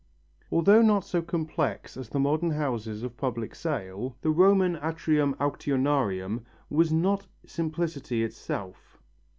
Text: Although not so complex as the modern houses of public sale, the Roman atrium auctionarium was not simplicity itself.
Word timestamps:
Although 0.51 0.81
not 0.81 1.05
so 1.05 1.21
complex 1.21 1.95
as 1.95 2.09
the 2.09 2.19
modern 2.19 2.49
houses 2.49 3.03
of 3.03 3.17
public 3.17 3.53
sale, 3.53 4.15
the 4.21 4.31
Roman 4.31 4.75
atrium 4.81 5.35
auctionarium 5.35 6.43
was 6.71 6.91
not 6.91 7.27
simplicity 7.45 8.23
itself. 8.23 8.97